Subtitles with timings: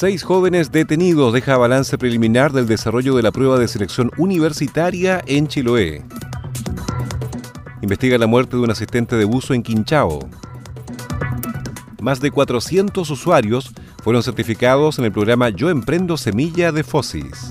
[0.00, 5.48] Seis jóvenes detenidos deja balance preliminar del desarrollo de la prueba de selección universitaria en
[5.48, 6.04] Chiloé.
[7.82, 10.20] Investiga la muerte de un asistente de buzo en Quinchao.
[12.00, 13.72] Más de 400 usuarios
[14.04, 17.50] fueron certificados en el programa Yo Emprendo Semilla de Fosis.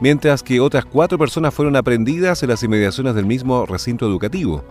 [0.00, 4.62] mientras que otras cuatro personas fueron aprendidas en las inmediaciones del mismo recinto educativo.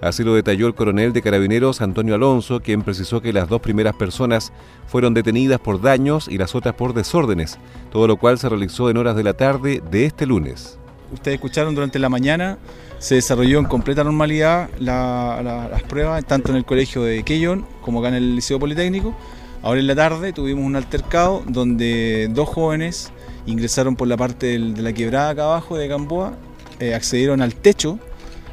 [0.00, 3.94] Así lo detalló el coronel de carabineros Antonio Alonso, quien precisó que las dos primeras
[3.94, 4.52] personas
[4.88, 7.60] fueron detenidas por daños y las otras por desórdenes,
[7.92, 10.80] todo lo cual se realizó en horas de la tarde de este lunes.
[11.12, 12.58] Ustedes escucharon durante la mañana
[13.02, 18.08] se desarrolló en completa normalidad las pruebas, tanto en el colegio de Keyon como acá
[18.08, 19.12] en el Liceo Politécnico.
[19.60, 23.10] Ahora en la tarde tuvimos un altercado donde dos jóvenes
[23.44, 26.34] ingresaron por la parte de la quebrada acá abajo de Gamboa,
[26.78, 27.98] eh, accedieron al techo,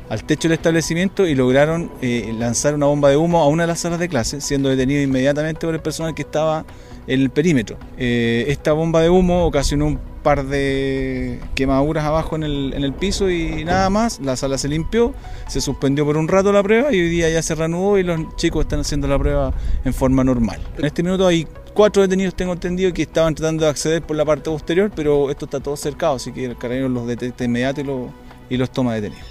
[0.09, 3.67] al techo del establecimiento y lograron eh, lanzar una bomba de humo a una de
[3.67, 6.65] las salas de clase, siendo detenido inmediatamente por el personal que estaba
[7.05, 7.77] en el perímetro.
[7.99, 12.93] Eh, esta bomba de humo ocasionó un par de quemaduras abajo en el, en el
[12.93, 14.19] piso y nada más.
[14.19, 15.13] La sala se limpió,
[15.47, 18.35] se suspendió por un rato la prueba y hoy día ya se reanudó y los
[18.35, 19.53] chicos están haciendo la prueba
[19.83, 20.59] en forma normal.
[20.77, 24.25] En este minuto hay cuatro detenidos, tengo entendido, que estaban tratando de acceder por la
[24.25, 28.53] parte posterior, pero esto está todo cercado, así que el carabinero los detecta inmediato y,
[28.53, 29.27] y los toma detenidos.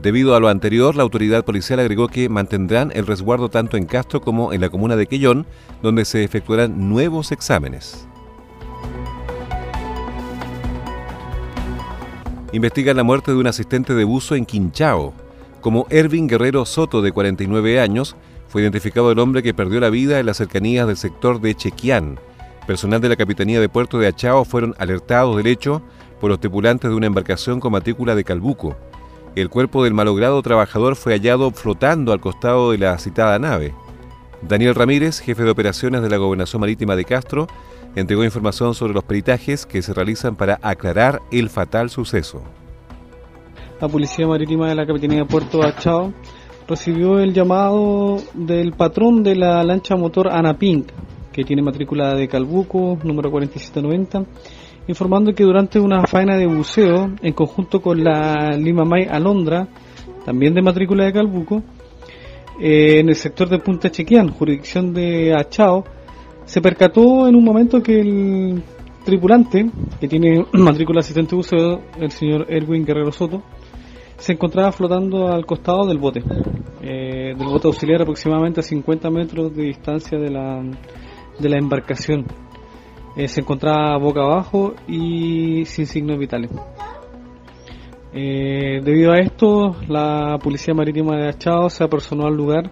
[0.00, 4.20] Debido a lo anterior, la autoridad policial agregó que mantendrán el resguardo tanto en Castro
[4.20, 5.46] como en la comuna de Quellón,
[5.82, 8.06] donde se efectuarán nuevos exámenes.
[12.56, 15.12] Investigan la muerte de un asistente de buzo en Quinchao.
[15.60, 18.16] Como Ervin Guerrero Soto, de 49 años,
[18.48, 22.18] fue identificado el hombre que perdió la vida en las cercanías del sector de Chequián.
[22.66, 25.82] Personal de la Capitanía de Puerto de Achao fueron alertados del hecho
[26.18, 28.74] por los tripulantes de una embarcación con matrícula de Calbuco.
[29.34, 33.74] El cuerpo del malogrado trabajador fue hallado flotando al costado de la citada nave.
[34.40, 37.48] Daniel Ramírez, jefe de operaciones de la Gobernación Marítima de Castro,
[37.96, 42.42] entregó información sobre los peritajes que se realizan para aclarar el fatal suceso.
[43.80, 46.12] La Policía Marítima de la Capitanía de Puerto Achao
[46.68, 50.88] recibió el llamado del patrón de la lancha motor Ana Pink,
[51.32, 54.24] que tiene matrícula de Calbuco, número 4790,
[54.88, 59.68] informando que durante una faena de buceo, en conjunto con la Lima May Alondra,
[60.24, 61.62] también de matrícula de Calbuco,
[62.60, 65.84] eh, en el sector de Punta Chequián, jurisdicción de Achao,
[66.46, 68.62] se percató en un momento que el
[69.04, 69.68] tripulante,
[70.00, 73.42] que tiene matrícula asistente buceo, el señor Erwin Guerrero Soto,
[74.16, 76.22] se encontraba flotando al costado del bote,
[76.80, 80.62] eh, del bote auxiliar aproximadamente a 50 metros de distancia de la,
[81.38, 82.24] de la embarcación.
[83.16, 86.50] Eh, se encontraba boca abajo y sin signos vitales.
[88.12, 92.70] Eh, debido a esto, la Policía Marítima de Achao se apersonó al lugar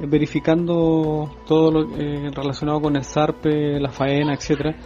[0.00, 4.76] verificando todo lo eh, relacionado con el zarpe, la faena, etcétera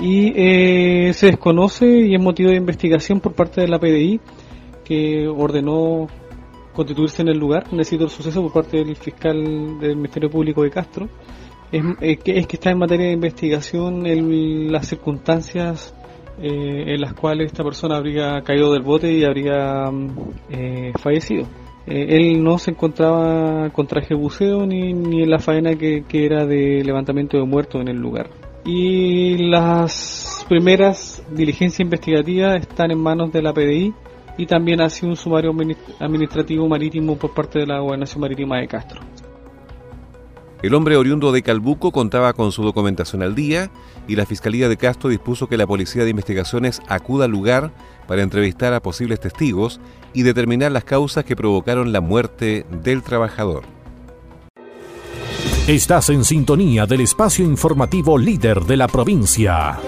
[0.00, 4.20] y eh, se desconoce y es motivo de investigación por parte de la PDI
[4.84, 6.08] que ordenó
[6.72, 10.70] constituirse en el lugar, necesito el suceso por parte del fiscal del Ministerio Público de
[10.70, 11.08] Castro
[11.70, 14.02] es, que, es que está en materia de investigación
[14.72, 15.94] las circunstancias
[16.38, 19.90] en las cuales esta persona habría caído del bote y habría
[21.00, 21.46] fallecido.
[21.86, 26.46] Él no se encontraba con traje buceo ni, ni en la faena que, que era
[26.46, 28.30] de levantamiento de muertos en el lugar.
[28.64, 33.92] Y las primeras diligencias investigativas están en manos de la PDI
[34.38, 35.52] y también ha sido un sumario
[35.98, 39.00] administrativo marítimo por parte de la Gobernación Marítima de Castro.
[40.62, 43.72] El hombre oriundo de Calbuco contaba con su documentación al día
[44.06, 47.72] y la Fiscalía de Castro dispuso que la Policía de Investigaciones acuda al lugar
[48.06, 49.80] para entrevistar a posibles testigos
[50.12, 53.64] y determinar las causas que provocaron la muerte del trabajador.
[55.66, 59.80] Estás en sintonía del espacio informativo líder de la provincia.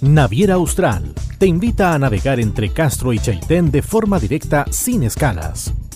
[0.00, 5.74] Naviera Austral te invita a navegar entre Castro y Chaitén de forma directa sin escalas.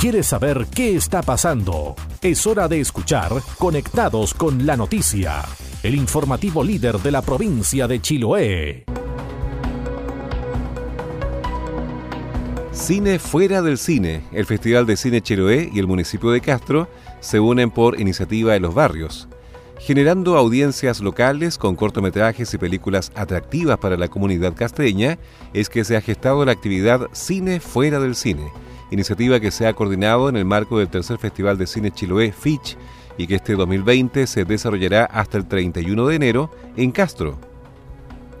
[0.00, 1.96] ¿Quieres saber qué está pasando?
[2.22, 5.42] Es hora de escuchar Conectados con la Noticia,
[5.82, 8.84] el informativo líder de la provincia de Chiloé.
[12.70, 14.22] Cine fuera del cine.
[14.30, 18.60] El Festival de Cine Chiloé y el municipio de Castro se unen por iniciativa de
[18.60, 19.28] los barrios
[19.80, 25.18] generando audiencias locales con cortometrajes y películas atractivas para la comunidad castreña,
[25.54, 28.50] es que se ha gestado la actividad Cine Fuera del Cine,
[28.90, 32.76] iniciativa que se ha coordinado en el marco del tercer Festival de Cine Chiloé Fitch
[33.16, 37.38] y que este 2020 se desarrollará hasta el 31 de enero en Castro.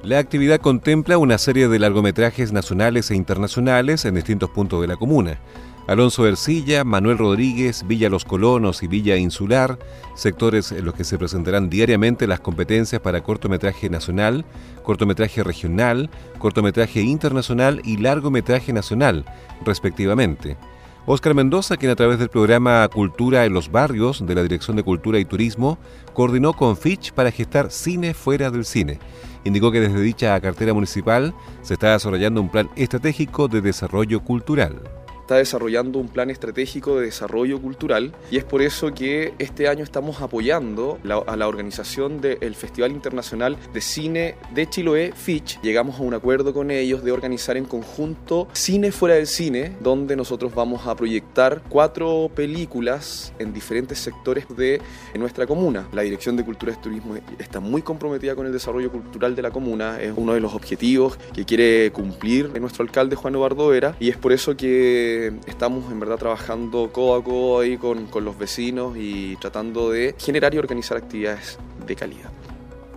[0.02, 4.96] La actividad contempla una serie de largometrajes nacionales e internacionales en distintos puntos de la
[4.96, 5.40] comuna,
[5.88, 9.78] Alonso Ercilla, Manuel Rodríguez, Villa Los Colonos y Villa Insular,
[10.14, 14.44] sectores en los que se presentarán diariamente las competencias para cortometraje nacional,
[14.82, 19.24] cortometraje regional, cortometraje internacional y largometraje nacional,
[19.64, 20.58] respectivamente.
[21.06, 24.82] Oscar Mendoza, quien a través del programa Cultura en los Barrios de la Dirección de
[24.82, 25.78] Cultura y Turismo,
[26.12, 28.98] coordinó con Fitch para gestar cine fuera del cine.
[29.42, 31.32] Indicó que desde dicha cartera municipal
[31.62, 34.82] se está desarrollando un plan estratégico de desarrollo cultural
[35.28, 39.84] está desarrollando un plan estratégico de desarrollo cultural y es por eso que este año
[39.84, 45.60] estamos apoyando a la organización del Festival Internacional de Cine de Chiloé, Fitch.
[45.60, 50.16] Llegamos a un acuerdo con ellos de organizar en conjunto Cine fuera del cine, donde
[50.16, 54.80] nosotros vamos a proyectar cuatro películas en diferentes sectores de
[55.14, 55.86] nuestra comuna.
[55.92, 59.50] La Dirección de Cultura y Turismo está muy comprometida con el desarrollo cultural de la
[59.50, 64.08] comuna, es uno de los objetivos que quiere cumplir nuestro alcalde Juan Eduardo Vera y
[64.08, 68.38] es por eso que estamos en verdad trabajando codo a codo ahí con, con los
[68.38, 72.30] vecinos y tratando de generar y organizar actividades de calidad.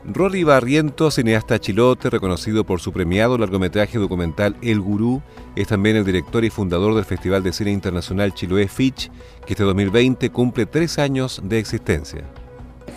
[0.03, 5.21] Rory Barriento, cineasta chilote, reconocido por su premiado largometraje documental El Gurú,
[5.55, 9.11] es también el director y fundador del Festival de Cine Internacional Chiloé Fitch,
[9.45, 12.23] que este 2020 cumple tres años de existencia.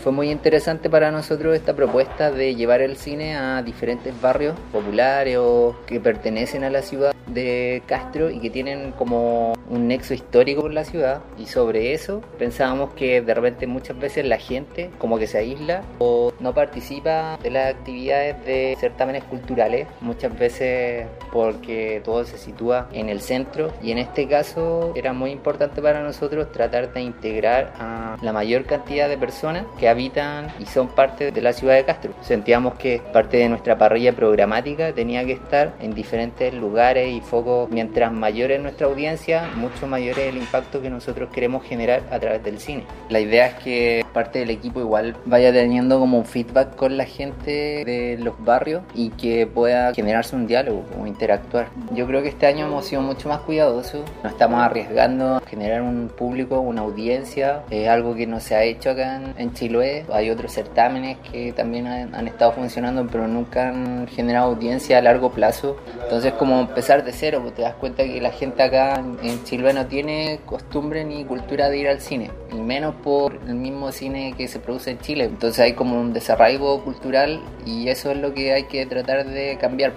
[0.02, 5.36] Fue muy interesante para nosotros esta propuesta de llevar el cine a diferentes barrios populares
[5.38, 10.62] o que pertenecen a la ciudad de Castro y que tienen como un nexo histórico
[10.62, 15.18] con la ciudad y sobre eso pensábamos que de repente muchas veces la gente como
[15.18, 22.00] que se aísla o no participa de las actividades de certámenes culturales muchas veces porque
[22.04, 26.52] todo se sitúa en el centro y en este caso era muy importante para nosotros
[26.52, 31.40] tratar de integrar a la mayor cantidad de personas que habitan y son parte de
[31.40, 32.12] la ciudad de Castro.
[32.22, 37.70] Sentíamos que parte de nuestra parrilla programática tenía que estar en diferentes lugares y focos.
[37.70, 42.18] Mientras mayor es nuestra audiencia, mucho mayor es el impacto que nosotros queremos generar a
[42.18, 42.84] través del cine.
[43.08, 47.04] La idea es que parte del equipo igual vaya teniendo como un feedback con la
[47.04, 51.68] gente de los barrios y que pueda generarse un diálogo o interactuar.
[51.92, 55.82] Yo creo que este año hemos sido mucho más cuidadosos, no estamos arriesgando a generar
[55.82, 60.04] un público, una audiencia, es algo que no se ha hecho acá en, Chiloé.
[60.12, 65.30] Hay otros certámenes que también han estado funcionando pero nunca han generado audiencia a largo
[65.30, 65.76] plazo.
[66.02, 69.72] Entonces como empezar de cero, pues te das cuenta que la gente acá en Chile
[69.72, 74.34] no tiene costumbre ni cultura de ir al cine, y menos por el mismo cine
[74.36, 75.24] que se produce en Chile.
[75.24, 79.58] Entonces hay como un desarraigo cultural y eso es lo que hay que tratar de
[79.60, 79.92] cambiar.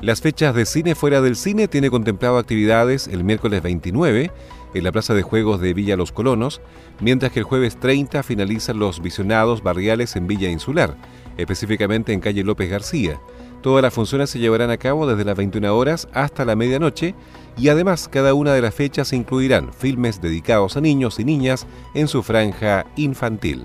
[0.00, 4.30] Las fechas de cine fuera del cine tiene contemplado actividades el miércoles 29
[4.74, 6.60] en la Plaza de Juegos de Villa Los Colonos,
[7.00, 10.96] mientras que el jueves 30 finalizan los visionados barriales en Villa Insular,
[11.36, 13.18] específicamente en calle López García
[13.62, 17.14] Todas las funciones se llevarán a cabo desde las 21 horas hasta la medianoche
[17.56, 22.06] y además cada una de las fechas incluirán filmes dedicados a niños y niñas en
[22.06, 23.64] su franja infantil.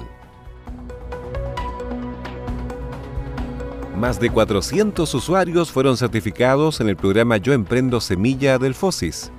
[3.95, 9.31] Más de 400 usuarios fueron certificados en el programa Yo Emprendo Semilla del FOSIS.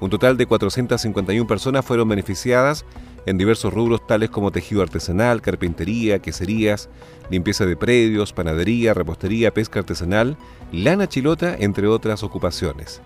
[0.00, 2.84] Un total de 451 personas fueron beneficiadas
[3.26, 6.88] en diversos rubros tales como tejido artesanal, carpintería, queserías,
[7.30, 10.36] limpieza de predios, panadería, repostería, pesca artesanal,
[10.72, 13.02] lana chilota, entre otras ocupaciones.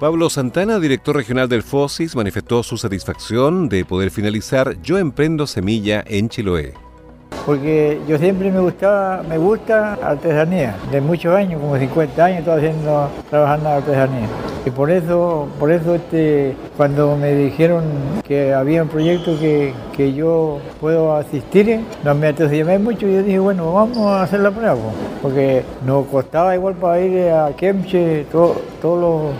[0.00, 6.04] Pablo Santana, director regional del FOSIS, manifestó su satisfacción de poder finalizar Yo Emprendo Semilla
[6.06, 6.74] en Chiloé
[7.48, 12.58] porque yo siempre me gustaba, me gusta artesanía, de muchos años, como 50 años, estoy
[12.58, 14.28] haciendo, trabajando en artesanía.
[14.66, 17.84] Y por eso, por eso este, cuando me dijeron
[18.22, 23.22] que había un proyecto que, que yo puedo asistir, no me entusiasmé mucho y yo
[23.22, 24.76] dije, bueno, vamos a hacer la prueba,
[25.22, 29.30] porque nos costaba igual para ir a Kemche todas todo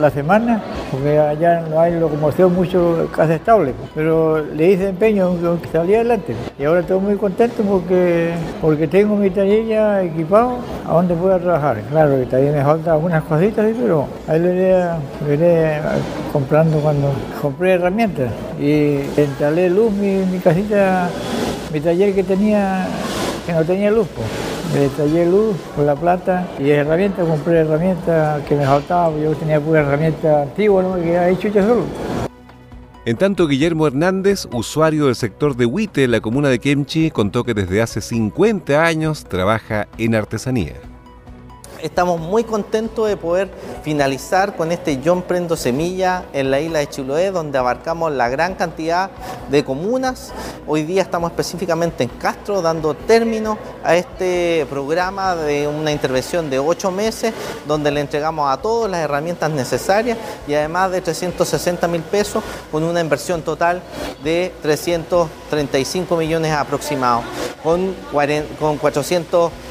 [0.00, 5.68] la semana, porque allá no hay locomoción mucho casi estable, pero le hice empeño que
[5.68, 6.34] salía adelante.
[6.58, 7.16] Y ahora estoy muy
[7.66, 8.30] porque,
[8.60, 11.80] porque tengo mi taller ya equipado a donde pueda trabajar.
[11.90, 15.80] Claro que también me faltan algunas cositas, pero ahí lo iré,
[16.32, 18.30] comprando cuando compré herramientas.
[18.60, 21.08] Y instalé luz mi, casita,
[21.72, 22.86] mi taller que tenía,
[23.46, 24.06] que no tenía luz.
[24.74, 29.58] Me tallé luz con la plata y herramientas, compré herramientas que me faltaban, yo tenía
[29.60, 30.94] pura herramienta antigua ¿no?
[30.96, 31.84] que había hecho yo solo.
[33.04, 37.44] En tanto, Guillermo Hernández, usuario del sector de Huite en la comuna de Kemchi, contó
[37.44, 40.74] que desde hace 50 años trabaja en artesanía.
[41.82, 43.48] Estamos muy contentos de poder
[43.84, 48.56] finalizar con este Yo Prendo Semilla en la isla de Chiloé, donde abarcamos la gran
[48.56, 49.10] cantidad
[49.48, 50.32] de comunas.
[50.66, 56.58] Hoy día estamos específicamente en Castro dando término a este programa de una intervención de
[56.58, 57.32] ocho meses,
[57.68, 60.18] donde le entregamos a todos las herramientas necesarias
[60.48, 62.42] y además de 360 mil pesos
[62.72, 63.82] con una inversión total
[64.24, 67.24] de 335 millones aproximados,
[67.62, 67.94] con,
[68.58, 68.78] con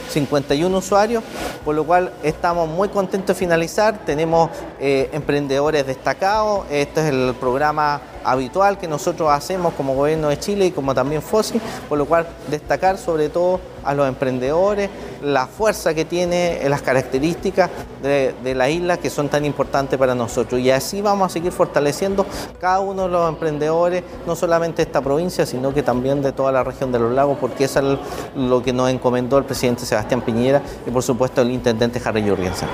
[0.07, 1.23] 451 usuarios,
[1.63, 3.99] por lo cual estamos muy contentos de finalizar.
[4.05, 4.49] Tenemos
[4.79, 6.65] eh, emprendedores destacados.
[6.69, 11.21] Este es el programa habitual que nosotros hacemos como Gobierno de Chile y como también
[11.21, 14.89] FOSI, por lo cual destacar sobre todo a los emprendedores,
[15.23, 17.69] la fuerza que tiene, las características
[18.01, 20.59] de, la isla que son tan importantes para nosotros.
[20.59, 22.25] Y así vamos a seguir fortaleciendo
[22.59, 26.51] cada uno de los emprendedores, no solamente de esta provincia, sino que también de toda
[26.51, 27.99] la región de los lagos, porque eso es
[28.35, 32.67] lo que nos encomendó el presidente Sebastián Piñera y por supuesto el intendente Harry Jurgensen.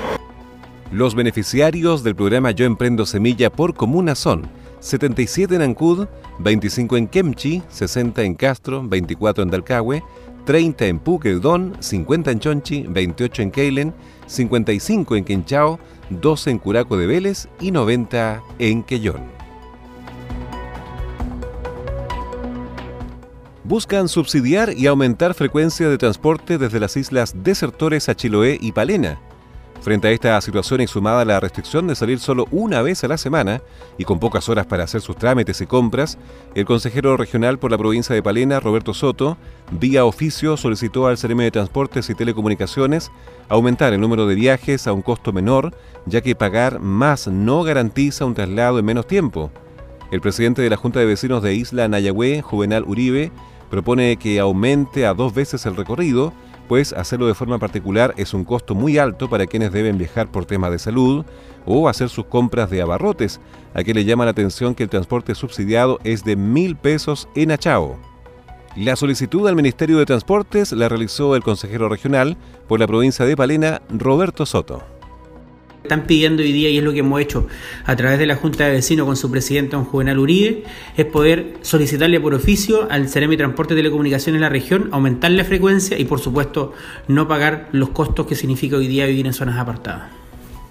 [0.90, 4.46] Los beneficiarios del programa Yo Emprendo Semilla por Comuna son
[4.84, 6.06] 77 en Ancud,
[6.40, 10.02] 25 en Kemchi, 60 en Castro, 24 en Dalcahue,
[10.44, 13.94] 30 en Puquedón, 50 en Chonchi, 28 en Keilen,
[14.26, 15.78] 55 en Quinchao,
[16.10, 19.22] 12 en Curaco de Vélez y 90 en Quellón.
[23.64, 29.18] Buscan subsidiar y aumentar frecuencia de transporte desde las islas Desertores a Chiloé y Palena
[29.84, 33.18] Frente a esta situación y sumada la restricción de salir solo una vez a la
[33.18, 33.60] semana
[33.98, 36.16] y con pocas horas para hacer sus trámites y compras,
[36.54, 39.36] el consejero regional por la provincia de Palena, Roberto Soto,
[39.72, 43.10] vía oficio solicitó al CRM de Transportes y Telecomunicaciones
[43.50, 45.74] aumentar el número de viajes a un costo menor,
[46.06, 49.50] ya que pagar más no garantiza un traslado en menos tiempo.
[50.10, 53.32] El presidente de la Junta de Vecinos de Isla Nayagüe, Juvenal Uribe,
[53.68, 56.32] propone que aumente a dos veces el recorrido
[56.68, 60.46] pues hacerlo de forma particular es un costo muy alto para quienes deben viajar por
[60.46, 61.24] temas de salud
[61.66, 63.40] o hacer sus compras de abarrotes.
[63.74, 67.50] A que le llama la atención que el transporte subsidiado es de mil pesos en
[67.50, 67.98] Achao.
[68.76, 72.36] La solicitud al Ministerio de Transportes la realizó el consejero regional
[72.68, 74.93] por la provincia de Palena, Roberto Soto
[75.84, 77.46] están pidiendo hoy día, y es lo que hemos hecho
[77.84, 80.64] a través de la Junta de Vecinos con su presidente, don Juvenal Uribe,
[80.96, 85.44] es poder solicitarle por oficio al Ceremi Transporte y Telecomunicaciones en la región, aumentar la
[85.44, 86.72] frecuencia y, por supuesto,
[87.06, 90.10] no pagar los costos que significa hoy día vivir en zonas apartadas.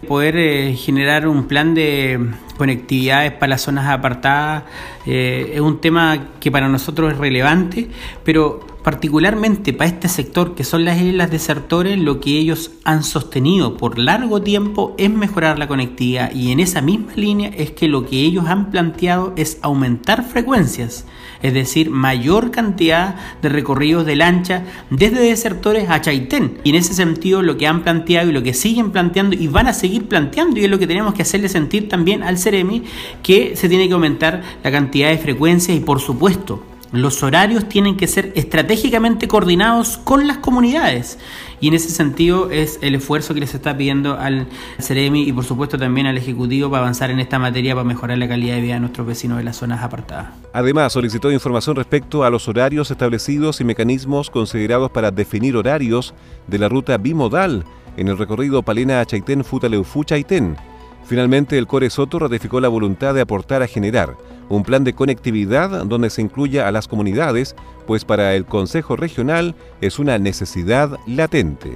[0.07, 2.19] Poder eh, generar un plan de
[2.57, 4.63] conectividades para las zonas apartadas
[5.05, 7.87] eh, es un tema que para nosotros es relevante,
[8.23, 13.77] pero particularmente para este sector que son las islas desertores, lo que ellos han sostenido
[13.77, 18.05] por largo tiempo es mejorar la conectividad y en esa misma línea es que lo
[18.05, 21.05] que ellos han planteado es aumentar frecuencias,
[21.41, 26.59] es decir, mayor cantidad de recorridos de lancha desde desertores a Chaitén.
[26.63, 29.67] Y en ese sentido lo que han planteado y lo que siguen planteando y van
[29.67, 32.83] a seguir planteando y es lo que tenemos que hacerle sentir también al Ceremi
[33.21, 37.97] que se tiene que aumentar la cantidad de frecuencias y por supuesto los horarios tienen
[37.97, 41.17] que ser estratégicamente coordinados con las comunidades.
[41.59, 44.47] Y en ese sentido es el esfuerzo que les está pidiendo al
[44.79, 48.27] CEREMI y por supuesto también al Ejecutivo para avanzar en esta materia para mejorar la
[48.27, 50.33] calidad de vida de nuestros vecinos de las zonas apartadas.
[50.53, 56.13] Además, solicitó información respecto a los horarios establecidos y mecanismos considerados para definir horarios
[56.45, 57.65] de la ruta bimodal
[57.97, 60.57] en el recorrido Palena a Chaitén Futaleufu Chaitén.
[61.05, 64.15] Finalmente, el Core Soto ratificó la voluntad de aportar a generar
[64.55, 67.55] un plan de conectividad donde se incluya a las comunidades,
[67.87, 71.71] pues para el Consejo Regional es una necesidad latente.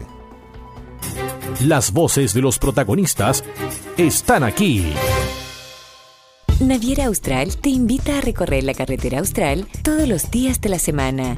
[1.66, 3.44] Las voces de los protagonistas
[3.98, 4.94] están aquí.
[6.60, 11.38] Naviera Austral te invita a recorrer la carretera austral todos los días de la semana.